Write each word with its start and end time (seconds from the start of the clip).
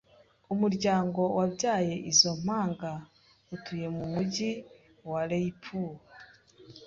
Umuryango 0.53 1.21
wabyaye 1.37 1.93
izo 2.11 2.31
mpanga 2.43 2.91
utuye 3.55 3.87
mu 3.95 4.05
Mujyi 4.13 4.51
wa 5.09 5.21
Rayipur. 5.29 5.93